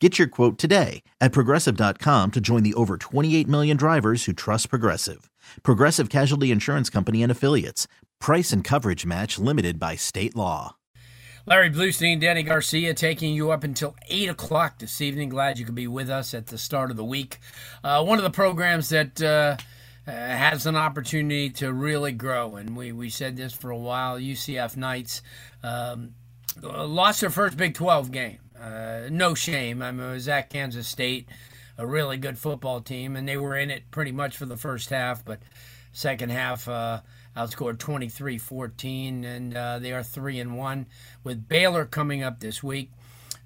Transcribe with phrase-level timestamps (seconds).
[0.00, 4.70] Get your quote today at progressive.com to join the over 28 million drivers who trust
[4.70, 5.28] Progressive.
[5.64, 7.88] Progressive Casualty Insurance Company and Affiliates.
[8.20, 10.76] Price and coverage match limited by state law.
[11.46, 15.30] Larry Blustein, Danny Garcia taking you up until 8 o'clock this evening.
[15.30, 17.38] Glad you could be with us at the start of the week.
[17.82, 19.56] Uh, one of the programs that uh,
[20.06, 24.18] uh, has an opportunity to really grow, and we, we said this for a while
[24.18, 25.22] UCF Knights
[25.62, 26.14] um,
[26.62, 28.38] lost their first Big 12 game.
[28.60, 29.82] Uh, no shame.
[29.82, 31.28] I mean, it was at Kansas State,
[31.76, 34.90] a really good football team, and they were in it pretty much for the first
[34.90, 35.40] half, but
[35.92, 37.00] second half uh,
[37.36, 40.86] outscored 23-14 and uh, they are 3 and 1
[41.24, 42.90] with Baylor coming up this week.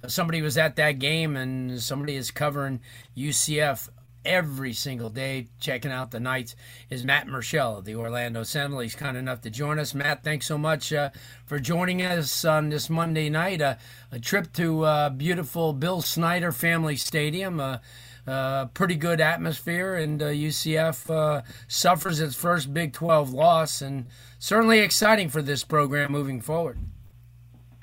[0.07, 2.81] Somebody was at that game and somebody is covering
[3.17, 3.89] UCF
[4.25, 6.55] every single day checking out the Knights
[6.91, 8.81] is Matt Murschel of the Orlando Sentinel.
[8.81, 9.95] He's kind enough to join us.
[9.95, 11.11] Matt, thanks so much uh,
[11.47, 13.61] for joining us on this Monday night.
[13.61, 13.75] Uh,
[14.11, 17.61] a trip to uh, beautiful Bill Snyder Family Stadium.
[17.61, 17.79] Uh,
[18.27, 24.07] uh, pretty good atmosphere, and UCF uh, suffers its first Big 12 loss, and
[24.39, 26.79] certainly exciting for this program moving forward.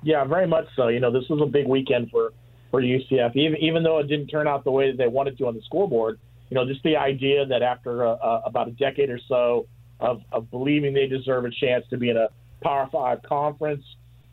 [0.02, 0.88] Yeah, very much so.
[0.88, 2.32] You know, this was a big weekend for
[2.72, 5.48] for UCF, even even though it didn't turn out the way that they wanted to
[5.48, 6.20] on the scoreboard.
[6.50, 9.68] You know, just the idea that after uh, uh, about a decade or so
[10.00, 12.30] of, of believing they deserve a chance to be in a
[12.64, 13.84] Power Five conference,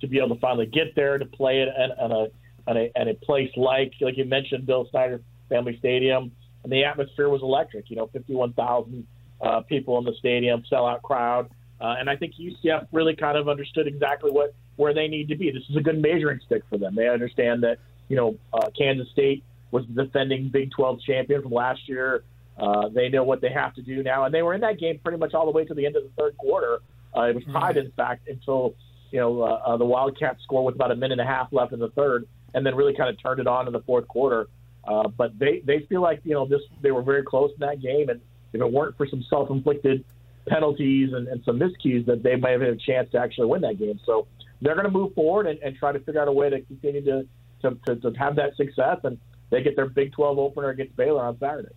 [0.01, 2.31] to be able to finally get there to play it at, at a
[2.69, 6.33] at a, at a place like like you mentioned, Bill Snyder Family Stadium,
[6.65, 7.91] and the atmosphere was electric.
[7.91, 9.07] You know, 51,000
[9.41, 11.49] uh, people in the stadium, sellout crowd,
[11.81, 15.37] uh, and I think UCF really kind of understood exactly what where they need to
[15.37, 15.51] be.
[15.51, 16.95] This is a good measuring stick for them.
[16.95, 17.79] They understand that
[18.09, 22.25] you know uh, Kansas State was the defending Big 12 champion from last year.
[22.59, 24.99] Uh, they know what they have to do now, and they were in that game
[25.03, 26.79] pretty much all the way to the end of the third quarter.
[27.15, 28.75] Uh, it was tied, in fact, until
[29.11, 31.73] you know uh, uh, the Wildcats scored with about a minute and a half left
[31.73, 34.49] in the third, and then really kind of turned it on in the fourth quarter.
[34.87, 37.81] Uh, but they they feel like you know this they were very close in that
[37.81, 38.21] game, and
[38.53, 40.05] if it weren't for some self-inflicted
[40.49, 43.61] penalties and, and some miscues, that they might have had a chance to actually win
[43.63, 44.01] that game.
[44.07, 44.27] So
[44.63, 47.05] they're going to move forward and, and try to figure out a way to continue
[47.05, 47.27] to,
[47.63, 49.19] to, to, to have that success, and
[49.51, 51.75] they get their Big 12 opener against Baylor on Saturday.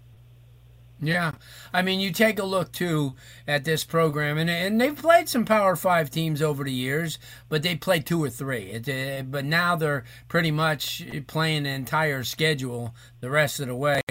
[1.02, 1.31] Yeah,
[1.74, 3.16] I mean, you take a look too
[3.47, 7.63] at this program, and and they've played some Power Five teams over the years, but
[7.63, 8.72] they played two or three.
[8.72, 13.75] It, uh, but now they're pretty much playing the entire schedule the rest of the
[13.75, 14.01] way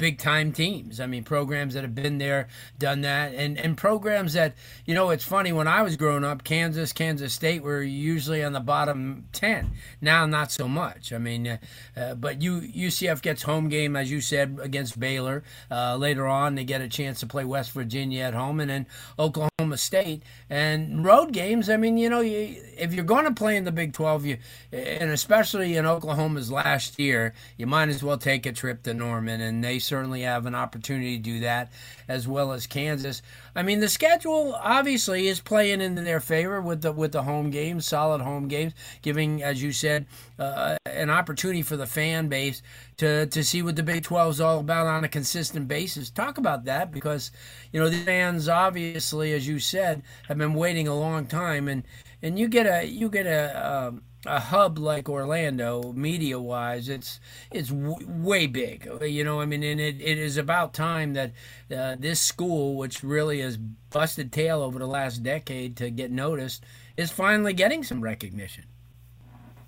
[0.00, 0.98] big time teams.
[0.98, 4.54] I mean, programs that have been there, done that, and and programs that
[4.86, 5.10] you know.
[5.10, 9.26] It's funny when I was growing up, Kansas, Kansas State were usually on the bottom
[9.32, 9.72] ten.
[10.00, 11.12] Now, not so much.
[11.12, 11.58] I mean, uh,
[11.96, 15.44] uh, but you UCF gets home game as you said against Baylor.
[15.70, 18.86] Uh, later on, they get a chance to play West Virginia at home, and then
[19.18, 21.68] Oklahoma State and road games.
[21.68, 24.38] I mean, you know, you, if you're going to play in the Big Twelve, you
[24.72, 29.42] and especially in Oklahoma's last year, you might as well take a trip to Norman,
[29.42, 31.72] and they certainly have an opportunity to do that,
[32.08, 33.22] as well as Kansas.
[33.56, 37.50] I mean, the schedule obviously is playing in their favor with the with the home
[37.50, 40.06] games, solid home games, giving, as you said,
[40.38, 42.62] uh, an opportunity for the fan base
[42.98, 46.08] to to see what the Big 12 is all about on a consistent basis.
[46.08, 47.32] Talk about that because
[47.72, 51.82] you know the fans obviously, as you said, have been waiting a long time, and
[52.22, 53.88] and you get a you get a.
[53.88, 57.20] Um, a hub like Orlando, media wise, it's
[57.50, 58.88] it's w- way big.
[59.02, 61.32] You know, I mean, and it, it is about time that
[61.74, 66.64] uh, this school, which really has busted tail over the last decade to get noticed,
[66.96, 68.64] is finally getting some recognition.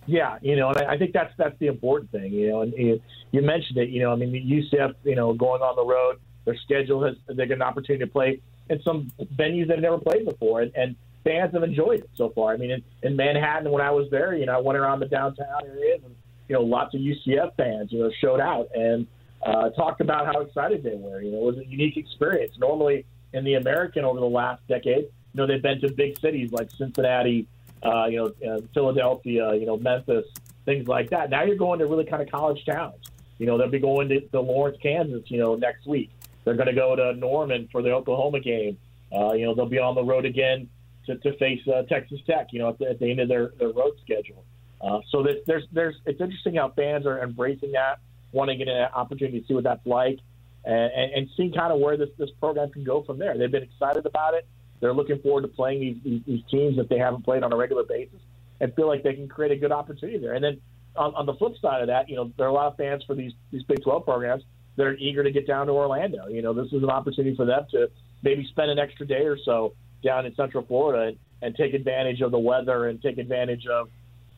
[0.06, 2.32] Yeah, you know, and I, think that's that's the important thing.
[2.32, 3.00] You know, and you,
[3.31, 3.88] you mentioned it.
[3.88, 7.46] You know, I mean, UCF, you know, going on the road, their schedule has they
[7.46, 11.52] get an opportunity to play in some venues they've never played before, and, and fans
[11.52, 12.52] have enjoyed it so far.
[12.52, 15.06] I mean, in, in Manhattan, when I was there, you know, I went around the
[15.06, 16.14] downtown areas, and
[16.48, 19.06] you know, lots of UCF fans, you know, showed out and
[19.42, 21.20] uh, talked about how excited they were.
[21.22, 22.52] You know, it was a unique experience.
[22.58, 26.52] Normally, in the American over the last decade, you know they've been to big cities
[26.52, 27.46] like Cincinnati,
[27.82, 30.26] uh, you know, uh, Philadelphia, you know, Memphis,
[30.64, 31.30] things like that.
[31.30, 32.96] Now you're going to really kind of college towns.
[33.38, 36.10] You know, they'll be going to, to Lawrence, Kansas, you know, next week.
[36.44, 38.76] They're going to go to Norman for the Oklahoma game.
[39.12, 40.69] Uh, you know, they'll be on the road again
[41.06, 42.49] to, to face uh, Texas Tech.
[42.52, 44.44] You know, at the, at the end of their, their road schedule.
[44.81, 48.00] Uh, so there's, there's there's it's interesting how fans are embracing that,
[48.32, 50.19] wanting to get an opportunity to see what that's like,
[50.64, 53.38] and, and, and seeing kind of where this this program can go from there.
[53.38, 54.46] They've been excited about it.
[54.81, 57.56] They're looking forward to playing these, these, these teams that they haven't played on a
[57.56, 58.19] regular basis,
[58.60, 60.34] and feel like they can create a good opportunity there.
[60.34, 60.60] And then
[60.96, 63.05] on, on the flip side of that, you know, there are a lot of fans
[63.06, 64.43] for these these Big 12 programs
[64.76, 66.26] that are eager to get down to Orlando.
[66.26, 67.88] You know, this is an opportunity for them to
[68.22, 72.20] maybe spend an extra day or so down in Central Florida and, and take advantage
[72.20, 73.88] of the weather and take advantage of,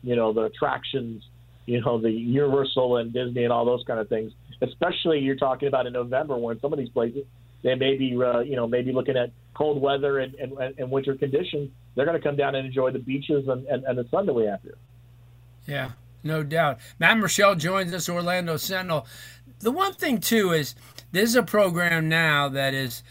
[0.03, 1.23] you know, the attractions,
[1.65, 4.31] you know, the Universal and Disney and all those kind of things.
[4.61, 7.25] Especially you're talking about in November when some of these places
[7.65, 11.15] they may be, uh, you know, maybe looking at cold weather and, and, and winter
[11.15, 11.71] conditions.
[11.95, 14.33] They're going to come down and enjoy the beaches and, and, and the sun that
[14.33, 14.77] we have here.
[15.65, 15.91] Yeah,
[16.23, 16.79] no doubt.
[16.99, 19.07] Matt Murschel joins us, Orlando Sentinel.
[19.59, 20.75] The one thing too is
[21.11, 23.03] this is a program now that is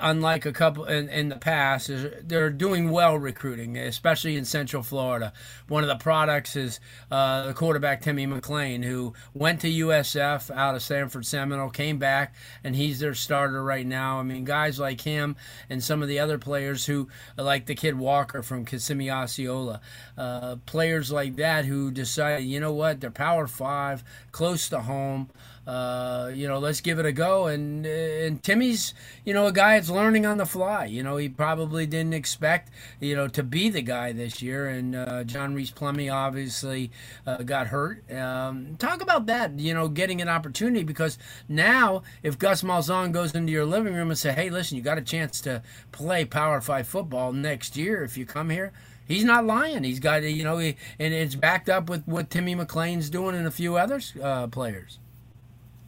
[0.00, 4.82] unlike a couple in, in the past is they're doing well recruiting especially in central
[4.82, 5.32] florida.
[5.68, 6.80] One of the products is
[7.10, 12.34] uh, the quarterback timmy McClain who went to usf out of sanford seminole came back
[12.64, 14.20] and he's their starter right now.
[14.20, 15.36] I mean guys like him
[15.68, 19.80] and some of the other players who like the kid walker from kissimmee osceola
[20.16, 24.02] uh, players like that who decided you know what they're power five
[24.32, 25.28] close to home
[25.66, 27.46] uh, you know, let's give it a go.
[27.46, 30.86] And and Timmy's, you know, a guy that's learning on the fly.
[30.86, 34.68] You know, he probably didn't expect, you know, to be the guy this year.
[34.68, 36.90] And uh, John Rhys Plumlee obviously
[37.26, 38.10] uh, got hurt.
[38.10, 39.58] Um, talk about that.
[39.58, 41.18] You know, getting an opportunity because
[41.48, 44.98] now if Gus Malzahn goes into your living room and say, "Hey, listen, you got
[44.98, 48.72] a chance to play Power Five football next year if you come here."
[49.06, 49.82] He's not lying.
[49.82, 53.44] He's got, you know, he, and it's backed up with what Timmy McClain's doing and
[53.44, 55.00] a few other uh, players.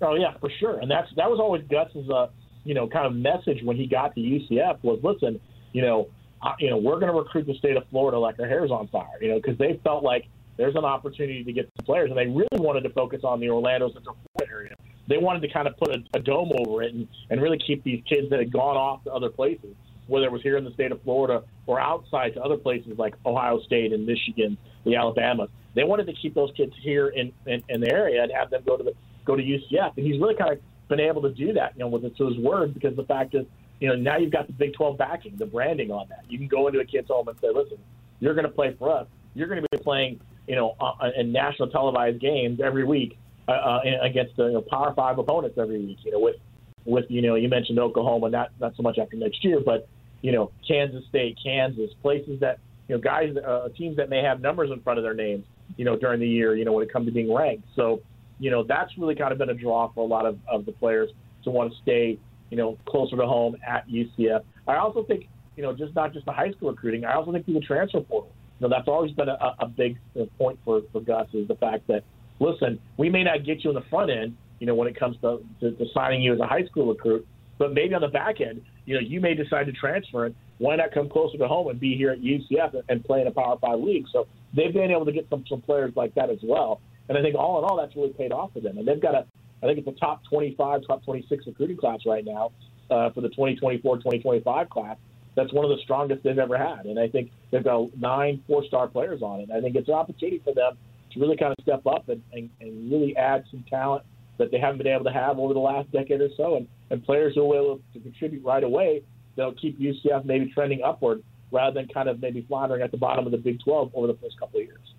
[0.02, 0.78] Oh yeah, for sure.
[0.80, 2.28] And that's that was always Gus's uh,
[2.64, 5.40] you know kind of message when he got to UCF was listen,
[5.72, 6.08] you know,
[6.42, 8.88] uh, you know we're going to recruit the state of Florida like our hair's on
[8.88, 10.26] fire, you know, because they felt like
[10.56, 13.48] there's an opportunity to get some players, and they really wanted to focus on the
[13.48, 14.76] Orlando Central Florida area.
[15.08, 17.82] They wanted to kind of put a, a dome over it and, and really keep
[17.82, 19.74] these kids that had gone off to other places,
[20.06, 23.14] whether it was here in the state of Florida or outside to other places like
[23.26, 25.48] Ohio State and Michigan, the Alabama.
[25.74, 28.62] They wanted to keep those kids here in, in, in the area and have them
[28.64, 29.96] go to the go to UCF.
[29.96, 30.58] And he's really kind of
[30.88, 33.34] been able to do that, you know, with it to his word because the fact
[33.34, 33.46] is,
[33.80, 36.24] you know, now you've got the Big 12 backing, the branding on that.
[36.28, 37.78] You can go into a kid's home and say, listen,
[38.20, 39.06] you're going to play for us.
[39.34, 43.52] You're going to be playing, you know, uh, in national televised games every week uh,
[43.52, 45.98] uh, against the you know, Power Five opponents every week.
[46.04, 46.36] You know, with
[46.84, 49.88] with you know, you mentioned Oklahoma, not not so much after next year, but
[50.20, 54.40] you know, Kansas State, Kansas, places that you know, guys, uh, teams that may have
[54.40, 55.44] numbers in front of their names,
[55.76, 57.64] you know, during the year, you know, when it comes to being ranked.
[57.74, 58.00] So
[58.42, 60.72] you know, that's really kind of been a draw for a lot of, of the
[60.72, 61.08] players
[61.44, 62.18] to want to stay,
[62.50, 64.42] you know, closer to home at UCF.
[64.66, 67.44] I also think, you know, just not just the high school recruiting, I also think
[67.44, 68.32] through the transfer portal.
[68.58, 69.96] You know, that's always been a, a big
[70.38, 72.02] point for, for Gus is the fact that,
[72.40, 75.16] listen, we may not get you in the front end, you know, when it comes
[75.20, 77.24] to, to, to signing you as a high school recruit,
[77.58, 80.74] but maybe on the back end, you know, you may decide to transfer and why
[80.74, 83.56] not come closer to home and be here at UCF and play in a Power
[83.60, 84.06] Five league?
[84.12, 86.80] So they've been able to get some, some players like that as well.
[87.12, 88.78] And I think all in all, that's really paid off for them.
[88.78, 89.26] And they've got a,
[89.62, 92.52] I think it's a top 25, top 26 recruiting class right now
[92.90, 94.96] uh, for the 2024, 2025 class.
[95.34, 96.86] That's one of the strongest they've ever had.
[96.86, 99.50] And I think they've got nine four star players on it.
[99.50, 100.78] I think it's an opportunity for them
[101.12, 104.04] to really kind of step up and, and, and really add some talent
[104.38, 106.56] that they haven't been able to have over the last decade or so.
[106.56, 109.02] And, and players who are able to contribute right away,
[109.36, 113.26] they'll keep UCF maybe trending upward rather than kind of maybe floundering at the bottom
[113.26, 114.94] of the Big 12 over the first couple of years.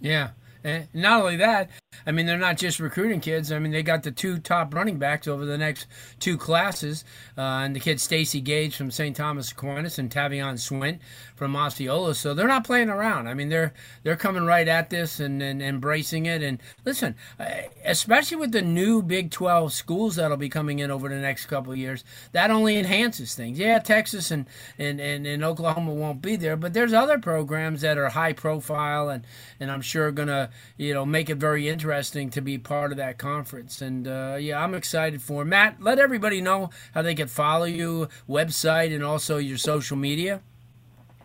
[0.00, 0.30] Yeah.
[0.66, 1.70] And not only that,
[2.06, 3.52] I mean, they're not just recruiting kids.
[3.52, 5.86] I mean, they got the two top running backs over the next
[6.18, 7.04] two classes,
[7.38, 9.16] uh, and the kid Stacy Gage from St.
[9.16, 10.98] Thomas Aquinas and Tavion Swint
[11.34, 12.14] from Osceola.
[12.14, 13.28] So they're not playing around.
[13.28, 13.72] I mean, they're
[14.02, 16.42] they're coming right at this and, and embracing it.
[16.42, 17.46] And listen, uh,
[17.84, 21.74] especially with the new Big 12 schools that'll be coming in over the next couple
[21.74, 23.58] years, that only enhances things.
[23.58, 24.46] Yeah, Texas and,
[24.78, 29.08] and, and, and Oklahoma won't be there, but there's other programs that are high profile
[29.08, 29.24] and,
[29.60, 32.90] and I'm sure going to, you know, make it very interesting interesting to be part
[32.90, 33.80] of that conference.
[33.80, 35.44] And uh, yeah, I'm excited for it.
[35.44, 35.80] Matt.
[35.80, 40.40] Let everybody know how they can follow you, website, and also your social media.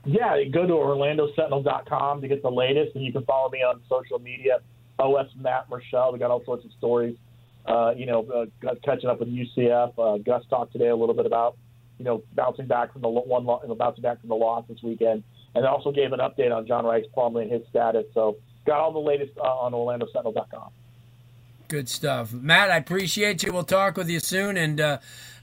[0.05, 4.19] Yeah, go to OrlandoSentinel.com to get the latest, and you can follow me on social
[4.19, 4.59] media.
[4.99, 6.13] OS Matt Murschel.
[6.13, 7.17] We got all sorts of stories.
[7.65, 8.23] Uh, you know,
[8.63, 9.93] uh, catching up with UCF.
[9.97, 11.57] Uh, Gus talked today a little bit about
[11.97, 15.23] you know, bouncing back from the one, bouncing back from the loss this weekend,
[15.55, 18.05] and also gave an update on John Rhys Plumlee and his status.
[18.13, 20.69] So got all the latest uh, on OrlandoSentinel.com.
[21.67, 22.69] Good stuff, Matt.
[22.69, 23.53] I appreciate you.
[23.53, 24.97] We'll talk with you soon, and uh,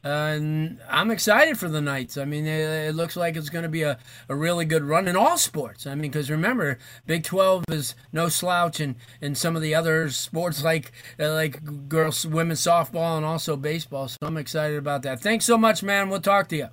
[0.04, 2.16] uh, and I'm excited for the Knights.
[2.16, 3.98] I mean, it, it looks like it's going to be a,
[4.28, 5.86] a really good run in all sports.
[5.86, 10.10] I mean, because remember, Big 12 is no slouch and, in some of the other
[10.10, 14.08] sports like uh, like girls, women's softball, and also baseball.
[14.08, 15.20] So I'm excited about that.
[15.20, 16.08] Thanks so much, man.
[16.10, 16.68] We'll talk to you.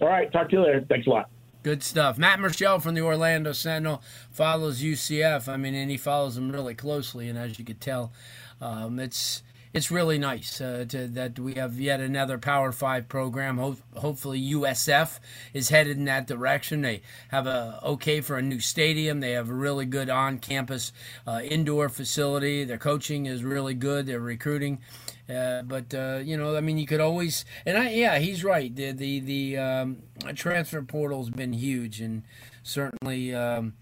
[0.00, 0.30] All right.
[0.30, 0.84] Talk to you later.
[0.88, 1.30] Thanks a lot.
[1.66, 2.16] Good stuff.
[2.16, 5.48] Matt Murschel from the Orlando Sentinel follows UCF.
[5.48, 7.28] I mean, and he follows them really closely.
[7.28, 8.12] And as you could tell,
[8.60, 9.42] um, it's
[9.72, 13.58] it's really nice uh, to, that we have yet another Power Five program.
[13.58, 15.18] Ho- hopefully, USF
[15.52, 16.82] is headed in that direction.
[16.82, 19.20] They have a okay for a new stadium.
[19.20, 20.92] They have a really good on-campus
[21.26, 22.64] uh, indoor facility.
[22.64, 24.06] Their coaching is really good.
[24.06, 24.80] Their recruiting.
[25.28, 28.74] Uh, but uh, you know, I mean, you could always, and I, yeah, he's right.
[28.74, 30.02] The the the um,
[30.34, 32.22] transfer portal's been huge, and
[32.62, 33.74] certainly um,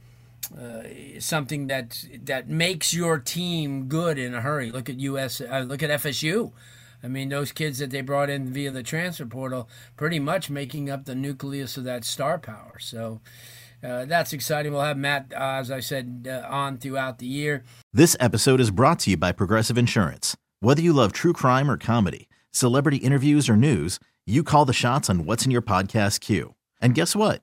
[0.53, 0.85] uh,
[1.21, 4.71] something that that makes your team good in a hurry.
[4.71, 5.41] Look at US.
[5.41, 6.53] Uh, look at FSU.
[7.03, 10.89] I mean, those kids that they brought in via the transfer portal, pretty much making
[10.89, 12.79] up the nucleus of that star power.
[12.79, 13.21] So.
[13.83, 14.73] Uh, that's exciting.
[14.73, 17.65] We'll have Matt, uh, as I said, uh, on throughout the year.
[17.93, 20.35] This episode is brought to you by Progressive Insurance.
[20.61, 25.11] Whether you love true crime or comedy, celebrity interviews or news, you call the shots
[25.11, 26.55] on what's in your podcast queue.
[26.81, 27.43] And guess what?